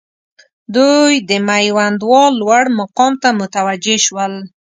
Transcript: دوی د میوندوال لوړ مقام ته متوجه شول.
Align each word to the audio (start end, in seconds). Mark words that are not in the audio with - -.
دوی 0.75 1.11
د 1.29 1.31
میوندوال 1.47 2.31
لوړ 2.41 2.63
مقام 2.79 3.13
ته 3.21 3.29
متوجه 3.39 3.95
شول. 4.05 4.33